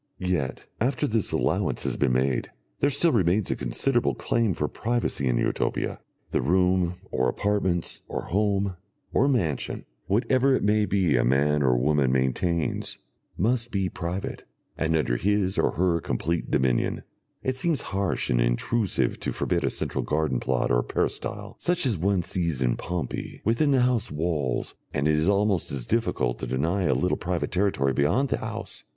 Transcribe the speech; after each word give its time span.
Yet, 0.17 0.65
after 0.79 1.05
this 1.05 1.31
allowance 1.31 1.83
has 1.83 1.95
been 1.95 2.13
made, 2.13 2.49
there 2.79 2.89
still 2.89 3.11
remains 3.11 3.51
a 3.51 3.55
considerable 3.55 4.15
claim 4.15 4.55
for 4.55 4.67
privacy 4.67 5.27
in 5.27 5.37
Utopia. 5.37 5.99
The 6.31 6.41
room, 6.41 6.95
or 7.11 7.29
apartments, 7.29 8.01
or 8.07 8.23
home, 8.23 8.77
or 9.13 9.27
mansion, 9.27 9.85
whatever 10.07 10.55
it 10.55 10.63
may 10.63 10.87
be 10.87 11.17
a 11.17 11.23
man 11.23 11.61
or 11.61 11.77
woman 11.77 12.11
maintains, 12.11 12.97
must 13.37 13.71
be 13.71 13.89
private, 13.89 14.43
and 14.75 14.95
under 14.95 15.17
his 15.17 15.59
or 15.59 15.73
her 15.73 16.01
complete 16.01 16.49
dominion; 16.49 17.03
it 17.43 17.55
seems 17.55 17.83
harsh 17.93 18.31
and 18.31 18.41
intrusive 18.41 19.19
to 19.19 19.31
forbid 19.31 19.63
a 19.63 19.69
central 19.69 20.03
garden 20.03 20.39
plot 20.39 20.71
or 20.71 20.81
peristyle, 20.81 21.55
such 21.59 21.85
as 21.85 21.95
one 21.95 22.23
sees 22.23 22.59
in 22.63 22.75
Pompeii, 22.75 23.39
within 23.45 23.69
the 23.69 23.81
house 23.81 24.09
walls, 24.09 24.73
and 24.95 25.07
it 25.07 25.15
is 25.15 25.29
almost 25.29 25.71
as 25.71 25.85
difficult 25.85 26.39
to 26.39 26.47
deny 26.47 26.85
a 26.85 26.95
little 26.95 27.17
private 27.17 27.51
territory 27.51 27.93
beyond 27.93 28.29
the 28.29 28.39
house. 28.39 28.83